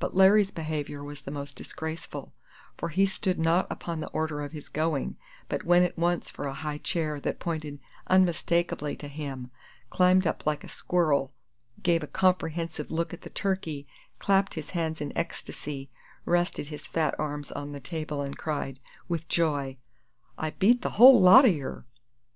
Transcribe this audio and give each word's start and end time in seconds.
But 0.00 0.12
Larry's 0.12 0.50
behavior 0.50 1.04
was 1.04 1.22
the 1.22 1.30
most 1.30 1.54
disgraceful, 1.54 2.34
for 2.76 2.88
he 2.88 3.06
stood 3.06 3.38
not 3.38 3.68
upon 3.70 4.00
the 4.00 4.08
order 4.08 4.42
of 4.42 4.50
his 4.50 4.68
going, 4.68 5.16
but 5.48 5.62
went 5.64 5.84
at 5.84 5.96
once 5.96 6.28
for 6.28 6.48
a 6.48 6.52
high 6.52 6.78
chair 6.78 7.20
that 7.20 7.38
pointed 7.38 7.78
unmistakably 8.08 8.96
to 8.96 9.06
him, 9.06 9.52
climbed 9.88 10.26
up 10.26 10.44
like 10.46 10.64
a 10.64 10.68
squirrel, 10.68 11.32
gave 11.80 12.02
a 12.02 12.08
comprehensive 12.08 12.90
look 12.90 13.14
at 13.14 13.22
the 13.22 13.30
turkey, 13.30 13.86
clapped 14.18 14.54
his 14.54 14.70
hands 14.70 15.00
in 15.00 15.12
ecstacy, 15.16 15.92
rested 16.24 16.66
his 16.66 16.88
fat 16.88 17.14
arms 17.16 17.52
on 17.52 17.70
the 17.70 17.78
table, 17.78 18.20
and 18.20 18.36
cried, 18.36 18.80
with 19.08 19.28
joy, 19.28 19.76
"I 20.36 20.50
beat 20.50 20.82
the 20.82 20.90
hull 20.98 21.20
lot 21.20 21.44
o' 21.44 21.46
yer!" 21.46 21.84